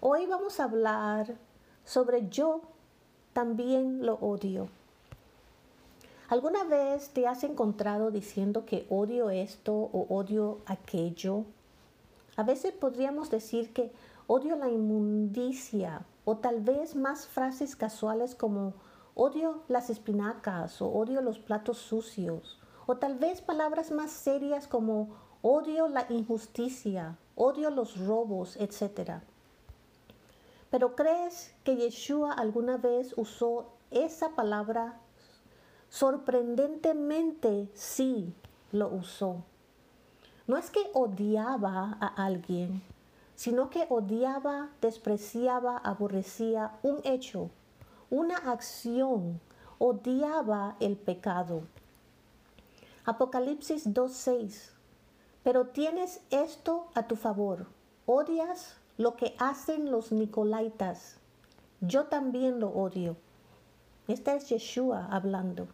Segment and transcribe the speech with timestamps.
[0.00, 1.34] Hoy vamos a hablar
[1.84, 2.60] sobre yo
[3.32, 4.68] también lo odio.
[6.28, 11.44] ¿Alguna vez te has encontrado diciendo que odio esto o odio aquello?
[12.36, 13.92] A veces podríamos decir que
[14.26, 18.74] odio la inmundicia o tal vez más frases casuales como
[19.14, 25.08] odio las espinacas o odio los platos sucios o tal vez palabras más serias como
[25.42, 29.20] odio la injusticia, odio los robos, etc.
[30.70, 35.00] Pero ¿crees que Yeshua alguna vez usó esa palabra?
[35.88, 38.34] Sorprendentemente sí
[38.72, 39.44] lo usó.
[40.46, 42.82] No es que odiaba a alguien,
[43.34, 47.50] sino que odiaba, despreciaba, aborrecía un hecho,
[48.10, 49.40] una acción,
[49.78, 51.62] odiaba el pecado.
[53.06, 54.73] Apocalipsis 2.6
[55.44, 57.66] pero tienes esto a tu favor.
[58.06, 61.18] Odias lo que hacen los Nicolaitas.
[61.82, 63.16] Yo también lo odio.
[64.08, 65.68] Esta es Yeshua hablando.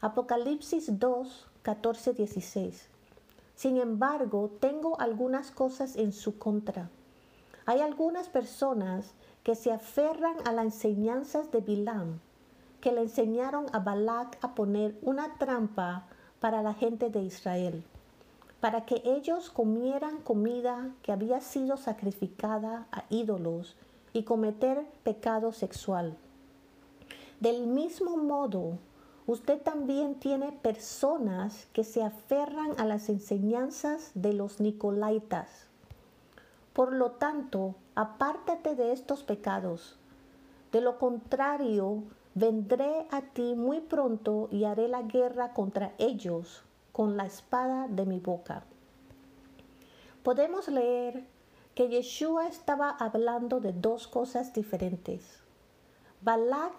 [0.00, 2.88] Apocalipsis 2, 14, 16.
[3.54, 6.90] Sin embargo, tengo algunas cosas en su contra.
[7.66, 12.18] Hay algunas personas que se aferran a las enseñanzas de Bilam,
[12.80, 16.08] que le enseñaron a Balak a poner una trampa
[16.40, 17.84] para la gente de Israel
[18.62, 23.74] para que ellos comieran comida que había sido sacrificada a ídolos
[24.12, 26.16] y cometer pecado sexual.
[27.40, 28.78] Del mismo modo,
[29.26, 35.48] usted también tiene personas que se aferran a las enseñanzas de los Nicolaitas.
[36.72, 39.98] Por lo tanto, apártate de estos pecados.
[40.70, 42.04] De lo contrario,
[42.36, 46.62] vendré a ti muy pronto y haré la guerra contra ellos
[46.92, 48.64] con la espada de mi boca.
[50.22, 51.26] Podemos leer
[51.74, 55.40] que Yeshua estaba hablando de dos cosas diferentes.
[56.20, 56.74] Balak,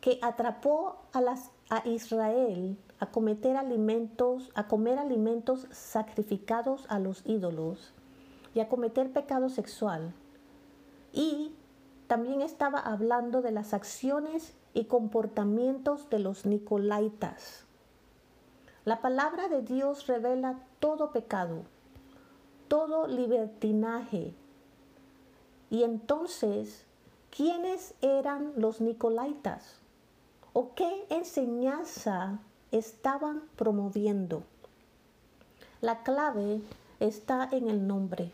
[0.00, 7.22] que atrapó a, las, a Israel a cometer alimentos, a comer alimentos sacrificados a los
[7.26, 7.92] ídolos
[8.54, 10.12] y a cometer pecado sexual.
[11.12, 11.54] Y
[12.06, 17.64] también estaba hablando de las acciones y comportamientos de los Nicolaitas.
[18.86, 21.64] La palabra de Dios revela todo pecado,
[22.66, 24.32] todo libertinaje.
[25.68, 26.86] Y entonces,
[27.30, 29.80] ¿quiénes eran los Nicolaitas?
[30.54, 32.38] ¿O qué enseñanza
[32.72, 34.44] estaban promoviendo?
[35.82, 36.62] La clave
[37.00, 38.32] está en el nombre.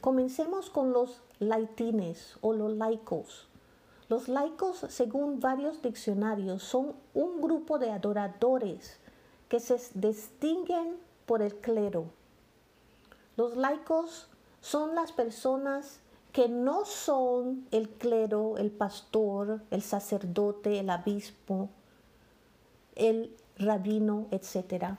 [0.00, 3.46] Comencemos con los laitines o los laicos.
[4.08, 8.98] Los laicos, según varios diccionarios, son un grupo de adoradores
[9.54, 12.06] que se distinguen por el clero.
[13.36, 14.26] Los laicos
[14.60, 16.00] son las personas
[16.32, 21.68] que no son el clero, el pastor, el sacerdote, el obispo,
[22.96, 24.96] el rabino, etc.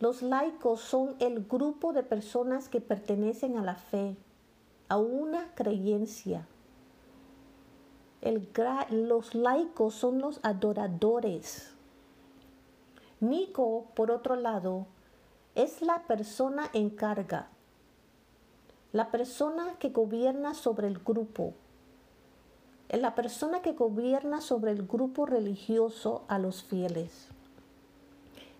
[0.00, 4.18] Los laicos son el grupo de personas que pertenecen a la fe,
[4.90, 6.46] a una creencia.
[8.90, 11.75] los laicos son los adoradores
[13.20, 14.86] Nico, por otro lado,
[15.54, 17.48] es la persona en carga,
[18.92, 21.54] la persona que gobierna sobre el grupo,
[22.90, 27.28] la persona que gobierna sobre el grupo religioso a los fieles.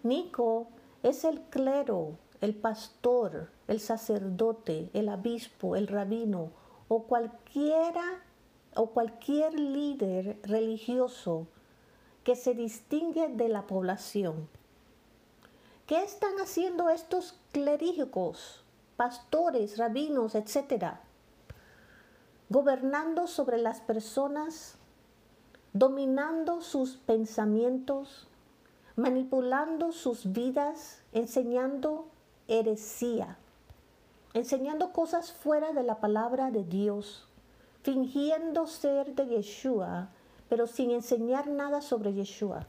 [0.02, 0.68] Nico
[1.02, 6.48] es el clero, el pastor, el sacerdote, el obispo, el rabino
[6.88, 8.22] o cualquiera
[8.74, 11.46] o cualquier líder religioso
[12.26, 14.48] que se distingue de la población.
[15.86, 18.64] ¿Qué están haciendo estos clérigos,
[18.96, 21.02] pastores, rabinos, etcétera?
[22.48, 24.74] Gobernando sobre las personas,
[25.72, 28.26] dominando sus pensamientos,
[28.96, 32.08] manipulando sus vidas, enseñando
[32.48, 33.38] heresía,
[34.34, 37.28] enseñando cosas fuera de la palabra de Dios,
[37.84, 40.10] fingiendo ser de Yeshua
[40.48, 42.66] pero sin enseñar nada sobre Yeshua.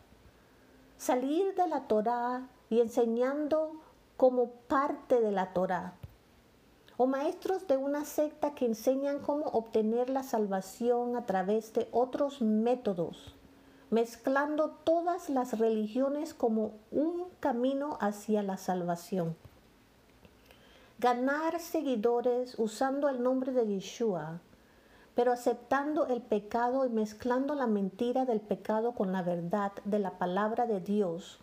[0.97, 3.73] Salir de la Torá y enseñando
[4.17, 5.93] como parte de la Torá.
[6.97, 12.41] O maestros de una secta que enseñan cómo obtener la salvación a través de otros
[12.41, 13.35] métodos,
[13.91, 19.35] mezclando todas las religiones como un camino hacia la salvación.
[20.97, 24.41] Ganar seguidores usando el nombre de Yeshua
[25.17, 30.19] pero aceptando el pecado y mezclando la mentira del pecado con la verdad de la
[30.19, 31.39] palabra de Dios,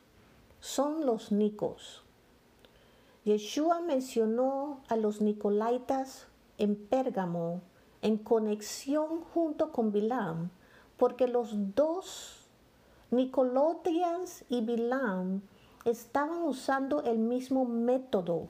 [0.60, 2.04] son los nicos.
[3.24, 7.62] Yeshua mencionó a los Nicolaitas en Pérgamo
[8.00, 10.50] en conexión junto con Bilam,
[10.96, 12.46] porque los dos,
[13.10, 15.42] Nicolotians y Bilam,
[15.84, 18.46] estaban usando el mismo método,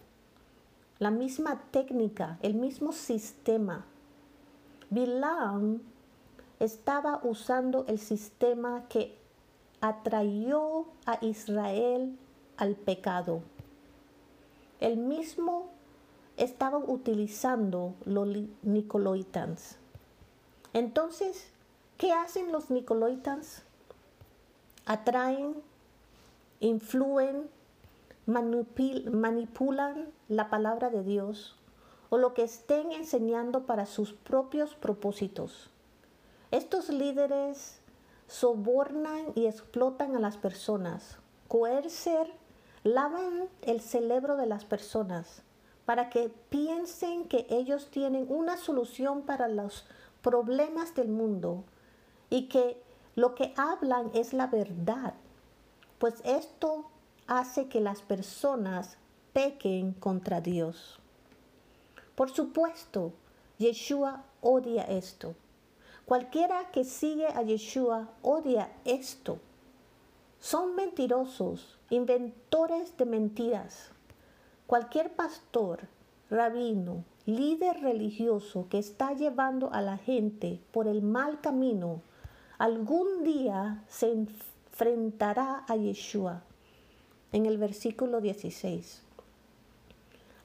[0.98, 3.86] la misma técnica, el mismo sistema.
[4.94, 5.80] Bilam
[6.60, 9.18] estaba usando el sistema que
[9.80, 12.16] atrayó a Israel
[12.56, 13.42] al pecado.
[14.78, 15.66] El mismo
[16.36, 18.28] estaba utilizando los
[18.62, 19.78] Nicoloitans.
[20.72, 21.48] Entonces,
[21.98, 23.64] ¿qué hacen los Nicoloitans?
[24.86, 25.56] Atraen,
[26.60, 27.50] influyen,
[28.26, 31.56] manipulan la palabra de Dios
[32.14, 35.68] o lo que estén enseñando para sus propios propósitos.
[36.52, 37.80] Estos líderes
[38.28, 41.18] sobornan y explotan a las personas,
[41.48, 42.32] coercer,
[42.84, 45.42] lavan el cerebro de las personas
[45.86, 49.84] para que piensen que ellos tienen una solución para los
[50.22, 51.64] problemas del mundo
[52.30, 52.80] y que
[53.16, 55.14] lo que hablan es la verdad,
[55.98, 56.88] pues esto
[57.26, 58.98] hace que las personas
[59.32, 61.00] pequen contra Dios.
[62.14, 63.12] Por supuesto,
[63.58, 65.34] Yeshua odia esto.
[66.04, 69.38] Cualquiera que sigue a Yeshua odia esto.
[70.38, 73.90] Son mentirosos, inventores de mentiras.
[74.66, 75.88] Cualquier pastor,
[76.30, 82.02] rabino, líder religioso que está llevando a la gente por el mal camino,
[82.58, 86.42] algún día se enfrentará a Yeshua.
[87.32, 89.02] En el versículo 16.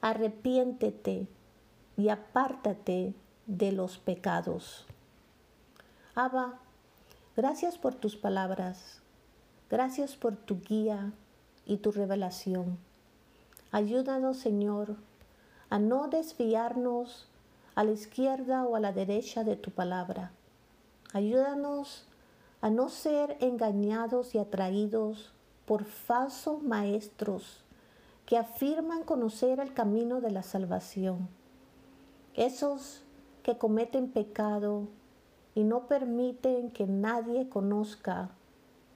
[0.00, 1.28] Arrepiéntete
[2.00, 3.12] y apártate
[3.46, 4.86] de los pecados.
[6.14, 6.58] Abba,
[7.36, 9.02] gracias por tus palabras,
[9.68, 11.12] gracias por tu guía
[11.66, 12.78] y tu revelación.
[13.70, 14.96] Ayúdanos, Señor,
[15.68, 17.28] a no desviarnos
[17.74, 20.32] a la izquierda o a la derecha de tu palabra.
[21.12, 22.06] Ayúdanos
[22.62, 25.32] a no ser engañados y atraídos
[25.66, 27.62] por falsos maestros
[28.24, 31.28] que afirman conocer el camino de la salvación.
[32.34, 33.02] Esos
[33.42, 34.88] que cometen pecado
[35.54, 38.30] y no permiten que nadie conozca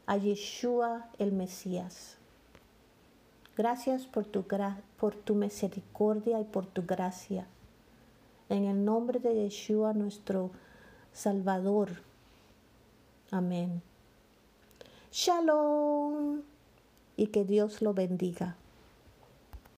[0.07, 2.17] a Yeshua el Mesías.
[3.57, 4.45] Gracias por tu,
[4.99, 7.47] por tu misericordia y por tu gracia.
[8.49, 10.51] En el nombre de Yeshua, nuestro
[11.13, 11.91] Salvador.
[13.31, 13.83] Amén.
[15.11, 16.43] Shalom
[17.17, 18.57] y que Dios lo bendiga.